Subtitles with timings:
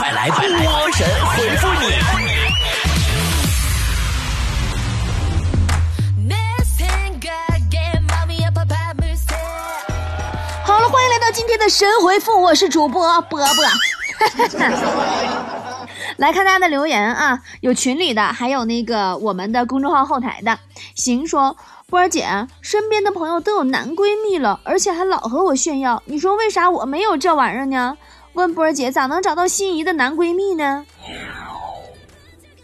[0.00, 0.40] 快来波
[0.92, 1.92] 神回复你！
[10.64, 13.64] 好了，欢迎来到今天的神回复，我是主播波波。
[16.16, 20.58] 来看大家的留言啊，有群里的，还有那个我们的公众号后台的。
[20.94, 21.54] 行说，
[21.88, 22.26] 波儿姐
[22.62, 27.98] 身边的朋友都有男闺蜜了，而且还老和我炫耀，你说为啥我没有这玩意儿呢？
[28.34, 30.86] 问波儿姐咋能找到心仪的男闺蜜呢？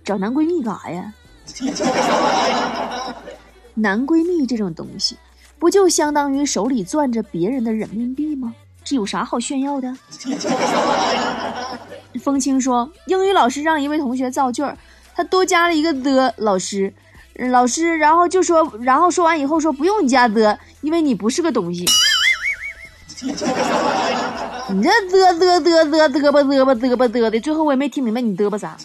[0.05, 1.12] 找男闺蜜干啥呀？
[3.75, 5.16] 男闺蜜这种东西，
[5.59, 8.55] 不就相当于手里攥着别人的人民币吗？
[8.84, 9.92] 这有啥好炫耀的？
[12.23, 14.78] 风清说，英语老师让一位同学造句儿，
[15.14, 16.95] 他多加了一个的老师，
[17.51, 21.84] 老师，然后就说，然后说完以后说不用你加的，因为你不是个东西。
[24.69, 28.77] 你这嘚嘚嘚嘚嘚吧嘚吧嘚吧嘚的，最后我也没听明白你嘚吧啥。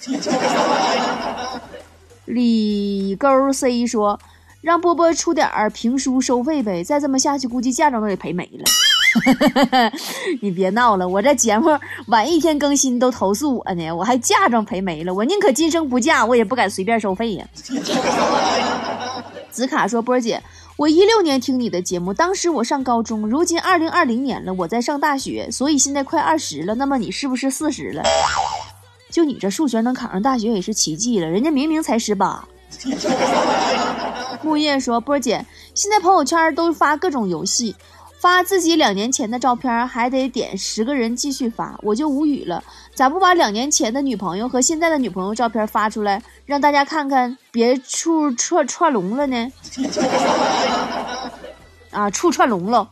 [2.25, 4.19] 李勾 C 说，
[4.61, 8.63] 让波波出点儿评书收费呗，再这么下去估计嫁妆都得赔没了。
[10.41, 17.45] 你别闹了，我这节目晚一天更新都投诉我呢，我还嫁妆赔没了，我宁可今生不嫁，我也不敢随便收费呀。
[19.51, 20.41] 子卡说：“波儿姐，
[20.81, 26.73] 我一六年听你的节目，当时我上高中，如今二零二零年了，我在上大学，所以现在快二十了。
[26.73, 28.01] 那么你是不是四十了？
[29.11, 32.43] 就你这数学能考上大学也是奇迹了，人家明明才十八。
[34.41, 37.75] ”木叶说：“波姐，现在朋友圈都发各种游戏。”
[38.21, 42.63] 发自己两年前的照片，还得点十个人继续发，我就无语了。
[42.93, 49.51] 咋不把两年前的女朋友和现在的女朋友照片发出来，让大家看看，别处串串龙了呢？
[51.89, 52.87] 啊，处串龙了！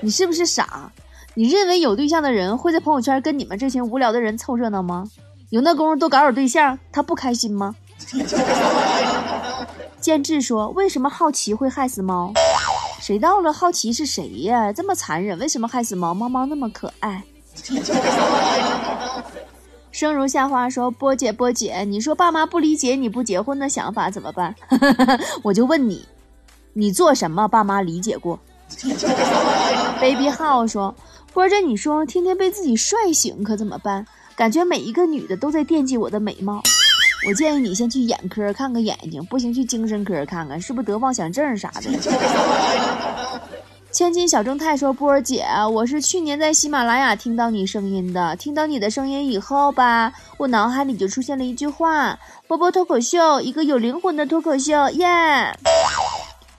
[0.00, 0.90] 你是不是傻？
[1.34, 5.04] 你认为有对象的人会在朋友圈跟你们这群无聊的人凑热闹吗？
[5.50, 7.76] 有那功夫多搞点对象，他不开心吗？
[10.00, 12.32] 建志说：“为什么好奇会害死猫？”
[13.00, 13.52] 谁到了？
[13.52, 14.72] 好奇是谁呀？
[14.72, 16.12] 这么残忍，为什么害死猫？
[16.12, 17.24] 猫猫那么可爱。
[19.90, 24.54] 生如夏花说：“波姐，波姐，你说爸妈不理解你不结婚的想法怎么办？”
[25.42, 26.06] 我就问你，
[26.74, 28.38] 你做什么爸妈理解过
[30.00, 30.94] ？Baby 浩说
[31.34, 34.06] ：“波姐，你说天天被自己帅醒可怎么办？
[34.36, 36.62] 感觉每一个女的都在惦记我的美貌。”
[37.26, 41.90] 我建议你先去眼科看个眼睛，不行去精神科看看，是不是得妄想症啥的。
[43.90, 55.06] 千金小正太说：“波儿姐，我是去年在喜马拉雅听到你声音的，听到你的声音以后吧，我脑海里就出现了一句话：波波脱口秀，一个有灵魂的脱口秀，耶！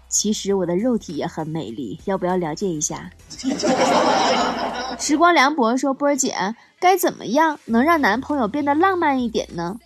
[0.09, 3.09] 其实我的肉体也很美丽，要不要了解一下？”
[4.99, 6.35] 时光凉薄说：“波儿姐，
[6.79, 9.77] 该怎么样能让男朋友变得浪漫一点呢？”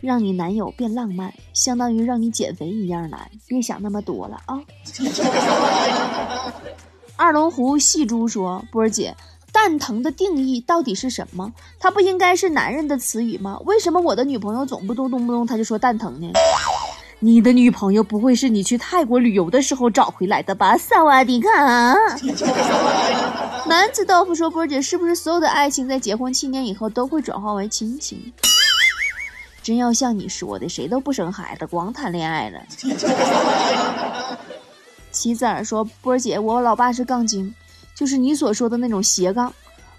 [0.00, 4.60] 让你男友变浪漫，相当于让你减肥一样难，别想那么多了啊！
[7.16, 9.14] 二龙湖细珠说：“波儿姐，
[9.52, 11.52] 蛋疼的定义到底是什么？
[11.80, 13.58] 它不应该是男人的词语吗？
[13.64, 16.28] 为什么我的女朋友总不动动不动他就说蛋疼呢？
[17.20, 20.78] 你的女朋友不会是你去泰国旅游的时候找回来的吧？
[20.78, 21.48] 萨瓦迪卡！
[23.66, 28.32] 男子豆腐说：波儿姐，是不是所有的爱情在结婚七年以后都会转化为亲情？”
[29.68, 32.58] 真要像你说的，谁都不生孩子，光谈恋爱了。
[35.12, 37.54] 棋子儿说：“波儿姐，我老爸是杠精，
[37.94, 39.52] 就是你所说的那种斜杠，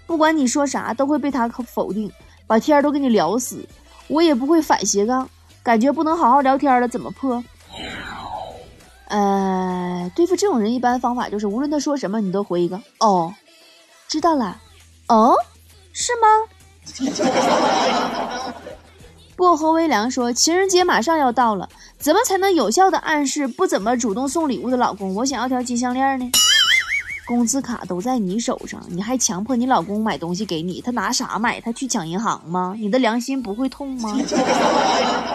[0.08, 2.12] 不管你说啥都会被他否定，
[2.48, 3.64] 把天都给你聊死。
[4.08, 5.30] 我也不会反斜杠，
[5.62, 7.44] 感觉不能好好聊天了，怎么破？
[9.06, 13.32] 呃，对付这种人，一般方法就是无论他说什么，你都回一个哦，
[14.08, 14.60] 知道了。
[15.06, 15.36] 哦，
[15.92, 16.26] 是吗？”
[19.40, 21.66] 薄荷微凉说：“情人节马上要到了，
[21.98, 26.30] 怎么才能有效的暗示不怎么主动送礼物的老公，我想要条金项链呢？
[27.26, 31.58] 工资卡都在你手上，你还强迫你老公买东西给你，他拿啥买？
[31.58, 32.74] 他去抢银行吗？
[32.78, 34.14] 你的良心不会痛吗？”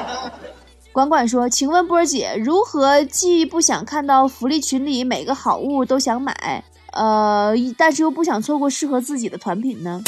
[0.94, 6.64] 管管说：“请问波姐，如何既不想看到福利群里每个好物都想买，
[6.94, 10.04] 呃，但是又不想错过适合自己的团品呢？”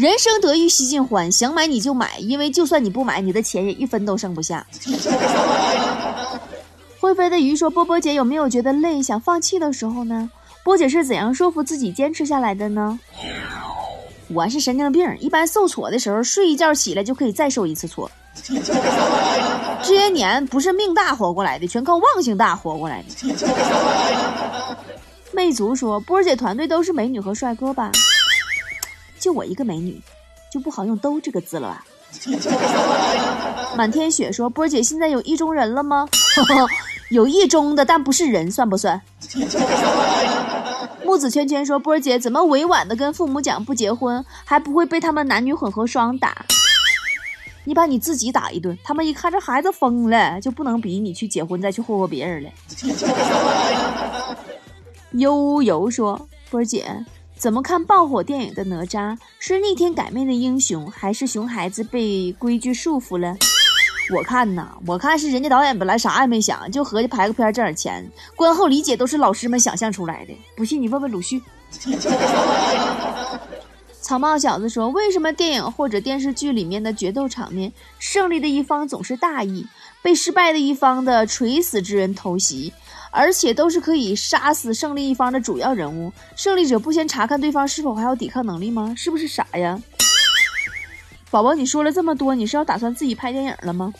[0.00, 4.66] 人生得意须尽欢，想买你就买，因为就算你不买，你的钱也一分都剩不下。
[6.98, 10.30] 会飞的鱼说：“波波姐有没有觉得累、想放弃的时候呢？
[10.64, 12.98] 波姐是怎样说服自己坚持下来的呢？”
[14.32, 18.10] 我是神经病，一般受挫的时候睡一觉起来就可以再受一次挫。
[19.84, 23.08] 这些年不是命大活过来的，全靠忘性大活过来的。
[25.32, 27.92] 魅族说：“波姐团队都是美女和帅哥吧？”
[29.20, 30.00] 就我一个美女，
[30.50, 31.84] 就不好用“都”这个字了吧？
[33.76, 36.08] 满天雪说：“波儿姐，现在有意中人了吗？
[37.10, 39.00] 有意中的，但不是人，算不算？”
[41.04, 46.46] 木子圈圈说：“波儿姐，怎么委婉的跟父母讲不结婚，还不会被他们男女混合双打？
[47.64, 52.50] 你把你自己打一顿，他们一看这孩子疯了，就不能逼你去结婚，再去霍霍别人了。”
[55.12, 57.04] 悠悠说：“波儿姐。”
[57.40, 63.34] 怎么看爆火电影的哪吒是逆天改命的英雄，还是熊孩子被规矩束缚了？
[64.14, 68.06] 我看呐，我看是人家导演本来啥也没想，就合计拍个片挣点钱，
[68.36, 70.34] 观后理解都是老师们想象出来的。
[70.54, 71.40] 不信你问问鲁迅。
[74.02, 79.66] 草帽小子说：“为什么电影或者电视剧里面的决斗场面，胜利的一方总是大义，
[80.02, 82.72] 被失败的一方的垂死之人偷袭？”
[83.10, 88.94] 而且都是可以杀死胜利一方的主要人物，胜利者不先查看对方是否还有抵抗能力吗？
[88.96, 89.80] 是不是傻呀？
[91.30, 93.92] 宝宝，你说了这么多，你是要打算自己拍电影了吗？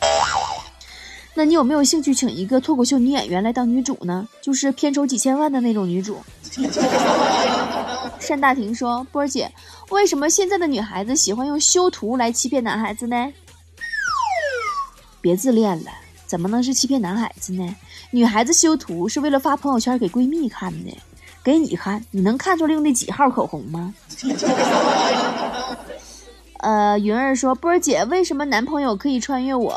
[1.33, 4.27] 那你有没有兴趣请一个脱口秀女演员来当女主呢？
[4.41, 6.21] 就是片酬几千万的那种女主。
[8.31, 9.51] 单大婷说：“波儿姐，
[9.89, 13.33] 为什么现在的女孩子喜欢用修图来欺骗男孩子呢？
[15.19, 15.91] 别自恋了，
[16.25, 17.75] 怎么能是欺骗男孩子呢？”
[18.13, 20.91] 女孩子修图是为了发朋友圈给闺蜜看的，
[21.41, 23.93] 给你看，你能看出来用的几号口红吗？
[26.59, 29.71] 呃，云儿说，波儿姐，为什么男朋友可以穿越我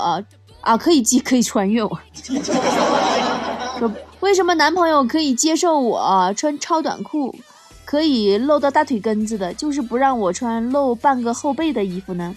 [0.60, 0.76] 啊？
[0.76, 1.98] 可以接，可以穿越我。
[3.78, 3.90] 说
[4.20, 7.34] 为什么男朋友可以接受我穿超短裤，
[7.84, 12.34] 可以露到大腿根子的，就是不让我穿露半个后背的衣服呢？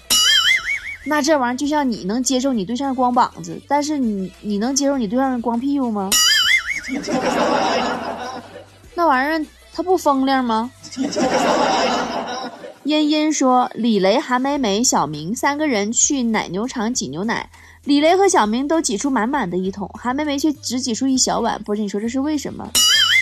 [1.07, 6.09] 那这玩意儿就像你能接受你对象光膀子，但是你你能接受你对象光屁股吗？
[8.93, 10.69] 那玩意儿它不风凉吗？
[12.83, 17.49] 茵茵说：“李雷、韩梅梅、小明三个人去奶牛场挤牛奶，
[17.83, 21.61] 李雷和小明都挤出满满的一桶，韩梅梅却只挤出一小碗。
[21.63, 22.69] 不是你说这是为什么？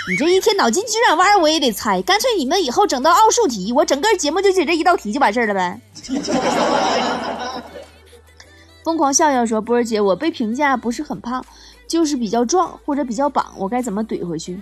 [0.08, 5.82] 你这一天脑筋急转弯我也得猜，干脆你们以后整道奥数题，我整个节目就解这一道题就完事儿了呗。”
[8.84, 11.44] 疯狂笑笑说：“波儿姐，我被评价不是很胖，
[11.88, 14.62] 就是比较壮或者比较绑，我该怎么怼回去？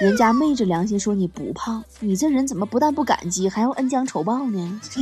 [0.00, 4.80] 人家昧着良心说你不胖，你这人怎么不但不感激，还要恩将仇报呢？”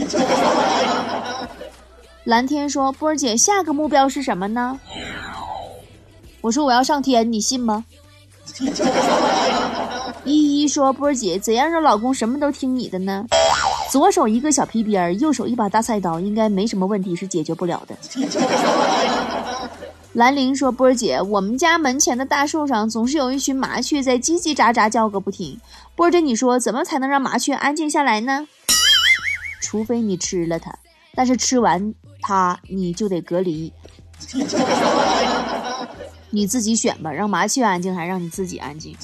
[2.25, 4.79] 蓝天说：“波儿姐，下个目标是什么呢？”
[6.43, 7.87] 我说：“我要上天，你信吗？”
[10.25, 13.25] 依依说：“波儿姐，怎样让老公什么都听你的呢？”
[13.91, 17.97] 左手一个小皮鞭儿，右手一把大菜刀，应该没什么问题是解决不了的。
[20.15, 25.61] 兰陵说：“波儿姐，我们家门前的大树上总是有一群麻雀在叽叽喳喳叫个不停。
[25.95, 28.49] 波儿姐，你说怎么才能让麻雀安静下来呢？
[29.61, 30.75] 除非你吃了它，
[31.15, 33.71] 但是吃完它你就得隔离。
[36.31, 38.97] 你自己选吧，让麻雀安静还是让你自己安静？”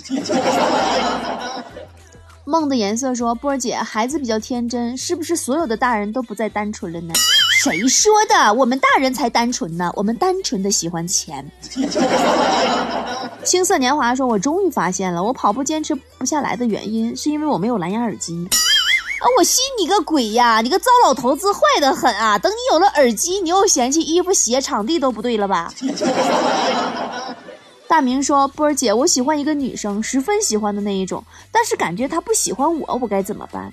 [2.45, 7.15] 梦的颜色说：“波儿姐，孩子比较天真，是不是所有的大人都不再单纯了呢？”
[7.63, 8.53] 谁说的？
[8.55, 11.49] 我们大人才单纯呢，我们单纯的喜欢钱。
[13.45, 18.35] 青涩年华说：“我终于发现了，我跑步坚持不下来的原因，是因为我没有蓝牙耳机。”
[19.23, 20.61] 啊，我信你个鬼呀！
[20.61, 22.37] 你个糟老头子，坏的很啊！
[22.37, 25.73] 等你有了耳机，你又嫌弃衣服、鞋、场地都不对了吧？
[27.93, 33.69] 大明说：“波儿姐，我喜欢一个女生，十分喜欢的那一种，但是感觉她不喜欢我，我该怎么办？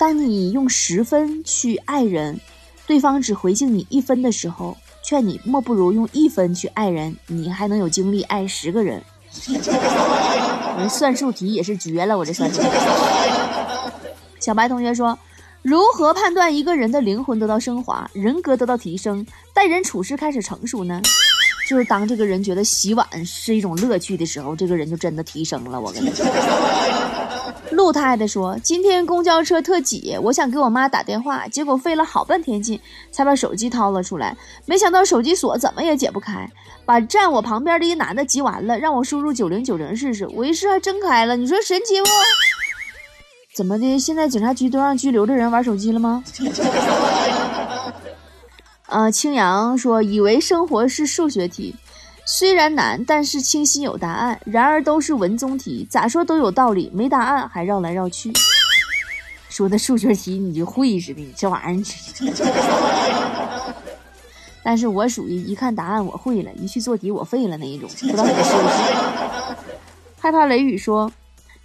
[0.00, 2.40] 当你用十分去爱人，
[2.88, 9.00] 对方只回敬你一分的时候，劝你莫不如用一分去爱人，你还能有精力爱十个人。
[9.46, 12.60] 我这算术题也是绝了，我这算术。
[14.40, 15.16] 小白同学说：
[15.62, 21.00] 如何判断一个人的灵魂得到升华，人格得到提升，待人处事开始成熟呢？”
[21.70, 25.80] 就是当这个人觉得洗碗是一种乐趣的时候，这个人就真的提升了。
[25.80, 26.26] 我跟你说，
[27.70, 32.80] 陆太太说今天公交车特挤，我想给我妈打电话，结果费了好半天劲
[33.12, 34.36] 才把手机掏了出来，
[34.66, 36.50] 没想到手机锁怎么也解不开，
[36.84, 42.08] 把站我旁边的一男的急完了，让我输入九零九零试试，我一试还真开了，你说神奇不？
[43.54, 43.96] 怎么的？
[43.96, 46.24] 现在警察局都让拘留的人玩手机了吗？
[48.90, 51.76] 呃，青阳说：“以为生活是数学题，
[52.26, 54.40] 虽然难，但是清晰有答案。
[54.44, 58.32] 然而都是文综题，咋说都有道理，没答案还绕来绕去。
[59.48, 63.74] 说的数学题你就会似的，你这玩意儿。
[64.64, 68.74] 但是我属于一看答案我会了，一去做题我废了那一种，不知道你是不是？
[70.18, 71.12] 害怕雷雨说。”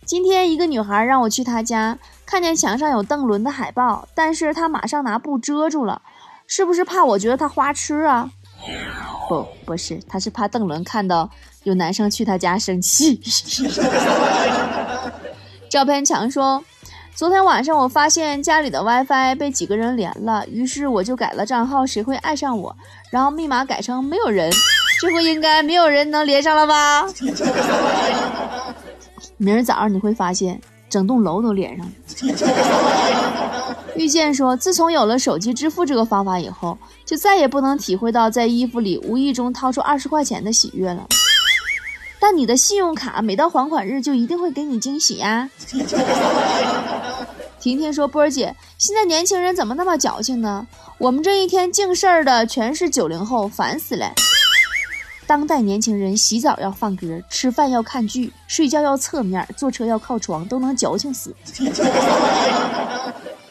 [0.05, 6.03] 今天一个女孩让我去她家，看见墙上有邓伦的海报，但是她马上拿布遮住了，
[6.47, 8.29] 是不是怕我觉得他花痴啊？
[9.27, 11.29] 不，不是，他是怕邓伦看到
[11.63, 13.19] 有男生去他家生气。
[15.69, 16.63] 照片墙说，
[17.15, 22.75] 昨天晚上我发现家里的 WiFi 被几个人连了，于是我就改了账号，谁会爱上我？
[23.09, 24.51] 然后密码改成没有人，
[25.01, 27.07] 这回应该没有人能连上了吧？
[29.37, 31.91] 明儿早上你会发现，整栋楼都连上了。
[33.95, 41.07] 遇见说，自从有了手机支付这个方法以后，就再也不能体会到在衣服里无意中掏出二十块钱的喜悦了。
[42.19, 45.49] 但你的信用卡每到还款日就一定会给你惊喜呀。
[47.59, 50.67] 婷婷说：“波儿姐，现在年轻人怎么那么矫情呢？
[50.97, 54.11] 我们这一天净事儿的全是九零后，烦死了。”
[55.27, 61.35] 当代年轻人洗澡要放歌，吃饭要看剧，睡觉要侧面，坐车要靠床，都能矫情死。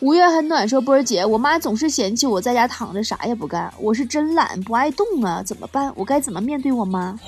[0.04, 5.90] 五月很暖，说波儿姐，我妈总是嫌弃我在家躺着啥也不干，我是真懒不爱动啊，怎么办？
[5.96, 7.18] 我该怎么面对我妈？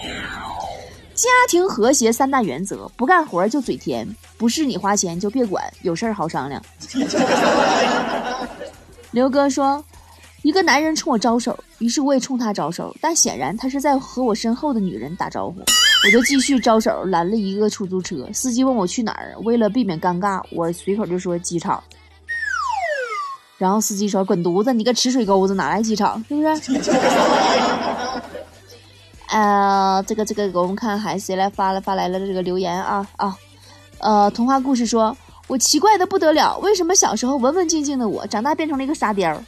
[1.14, 4.06] 家庭和谐三大原则：不干活就嘴甜，
[4.36, 6.62] 不是你花钱就别管，有事儿好商量。
[9.10, 9.82] 刘哥说。
[10.42, 18.28] 一个男人冲我招手，于是我也冲他招手，但显然他是在和我身后的女人打招呼，我就继续招手拦了一个出租车。
[18.32, 21.82] 司机问我去哪儿，为了避免尴尬，我随口就说机场。
[23.58, 26.22] 然后司机说：“滚犊子，你个吃水沟子，哪来机场？
[26.28, 26.48] 是不是？”
[29.28, 33.36] 呃，这个这个，我们看还谁来发了发来了这个留言啊啊，
[33.98, 35.16] 呃，童话故事说，
[35.48, 39.42] 我奇怪的不得了，为什么小时候文文静静的我，长大变成了一个沙雕？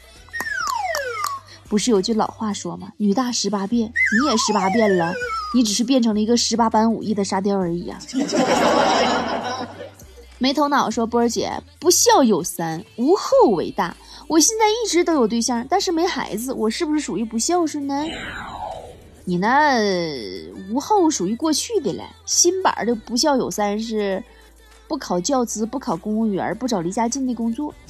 [1.68, 2.88] 不是有句老话说吗？
[2.96, 5.12] 女大十八变，你也十八变了，
[5.54, 7.98] 你只是变成了一个十八般武艺的沙雕而已啊！
[10.38, 13.97] 没头脑说波儿姐，不孝有三，无后为大。
[14.28, 18.04] 我现在一直都有对象，但是没孩子，我是不是属于不孝顺呢？
[19.25, 19.78] 你那
[20.71, 24.23] 无后属于过去的了，新版的不孝有三是
[24.87, 27.75] 不考教资，不考公务员，不找离家近的工作。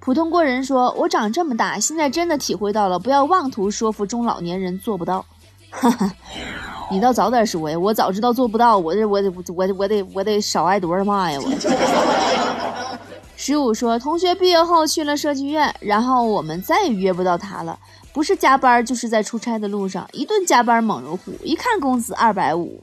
[0.00, 5.24] 普通过人说：“我长这么大，现在真的体会到了，不要妄图说服中老年人做不到。”
[5.70, 6.12] 哈哈，
[6.90, 7.78] 你倒早点说呀！
[7.78, 9.42] 我早知道做不到，我这我得我
[9.76, 11.38] 我得我得少挨多少骂呀！
[11.40, 11.50] 我。
[13.36, 17.78] 十五说：“同学毕业后去了设计院，然后我们再也约不到他了，
[18.12, 22.80] 不是加班就是在出差的路上，一顿加班猛如虎，一看工资二百五，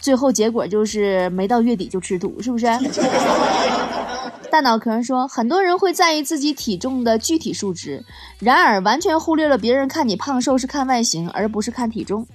[0.00, 2.66] 最后结果就是没到月底就吃土，是不是？”
[4.50, 8.04] 大脑壳说，很多人会在意自己体重的具体数值，
[8.38, 12.26] 然而完全忽略了别人看你胖瘦是看外形，而不是看体重。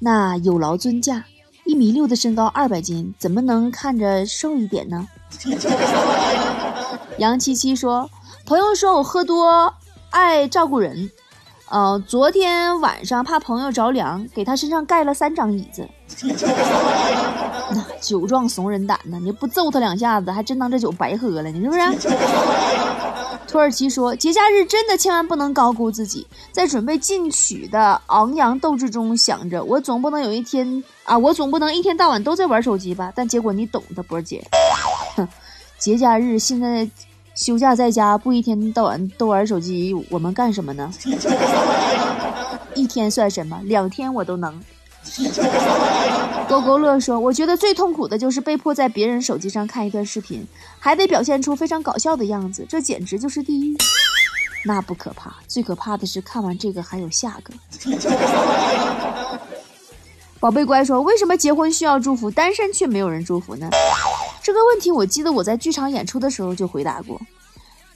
[0.00, 1.24] 那有劳尊驾，
[1.64, 5.08] 一米六的身高，二百斤，怎么能看着瘦一点呢？
[7.18, 8.08] 杨七七说，
[8.46, 9.74] 朋友说我喝多，
[10.10, 11.10] 爱照顾人。
[11.70, 15.86] 呃，昨天晚上怕朋友着凉，给他身上盖了三张椅子。
[17.70, 19.18] 那酒壮怂人胆呢？
[19.20, 21.80] 你不揍他两下子，还真当这酒白喝了，你是不是？
[23.48, 33.10] 土耳其说，节假日真的千万不能高估自己，在准备进取的昂扬斗志中，想着我总不能有一天啊，我总不能一天到晚都在玩手机吧？
[33.16, 34.44] 但结果你懂的，波姐。
[35.16, 35.26] 哼，
[35.78, 36.88] 节假日现在。
[37.34, 40.92] 休假在家不一天到晚都玩手机，我们干什么呢？
[42.74, 43.60] 一天算什么？
[43.62, 44.60] 两天我都能。
[46.48, 50.46] 勾勾乐说：“我觉得最痛苦的就是被迫在别人手机上看一段视频，
[50.78, 53.76] 还得表现出非常搞笑的样子，这简直就是地狱。
[54.64, 57.52] 那不可怕，最可怕的是看完这个还有下个。
[60.40, 63.68] ”宝贝乖说：“为什么结婚需要祝福，单身却没有人祝福呢？”
[64.42, 67.20] 这个问题，我记得我在剧场演出的时候就回答过。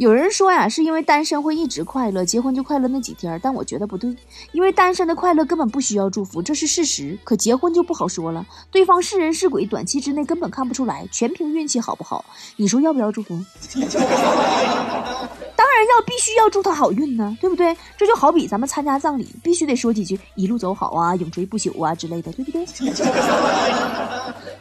[0.02, 3.38] 有人说呀，是因为单身会一直快乐，结婚就快乐那几天。
[3.40, 4.12] 但我觉得不对，
[4.50, 7.16] 因为单身的快乐根本不需要祝福，这是事实。
[7.22, 12.24] 可结婚就不好说了，对方是人是鬼，短期之内根本看不出来，全凭运气好不好？
[12.56, 13.38] 你说要不要祝福？
[15.84, 17.76] 要，必须要祝他好运呢，对不对？
[17.96, 22.64] 这就好比咱们参加葬礼，必须得说几句“一路走好啊，永垂不朽啊”之类的，对不对？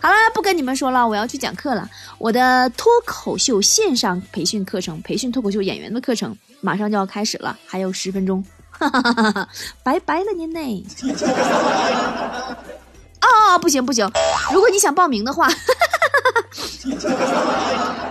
[0.02, 1.88] 好啦，不跟你们说了，我要去讲课了。
[2.18, 9.48] 我的脱口秀线上培训课程，培训脱口秀演员的课程，马上就要开始了，还有十分钟，哈哈哈哈哈，
[9.84, 10.84] 拜拜了您嘞！
[13.20, 14.12] 啊，不行不行，
[14.52, 15.60] 如果你想报名的话，哈哈
[16.34, 17.16] 哈哈哈
[17.86, 18.11] 哈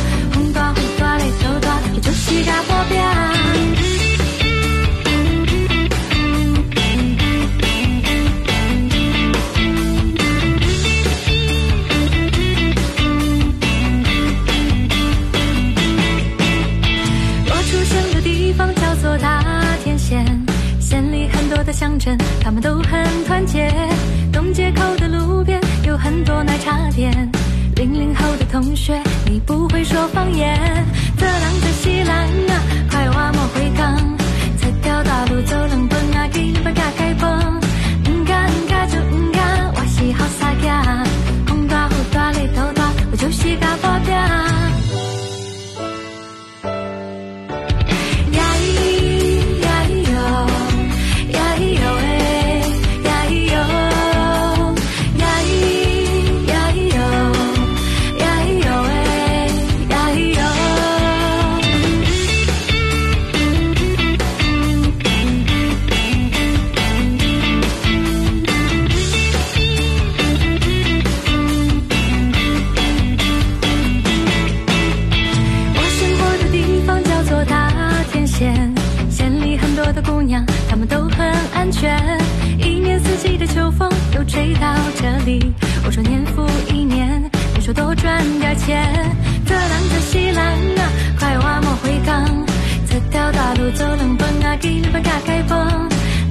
[93.71, 95.31] 做两分啊，几两分加几？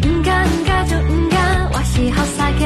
[0.08, 2.64] 唔敢唔敢就唔敢，我是好傻仔。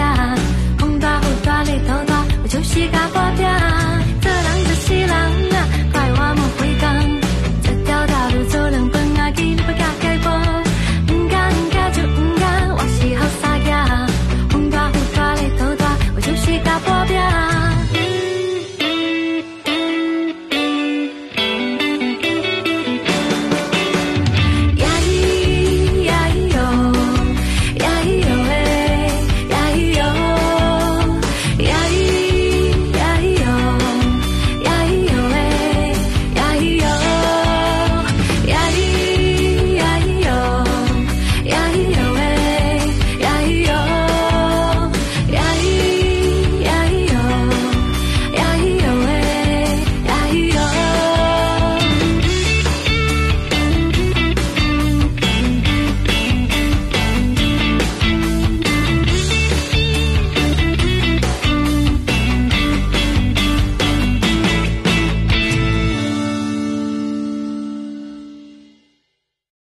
[0.78, 3.63] 风大雨大日头大，我就是敢打拼。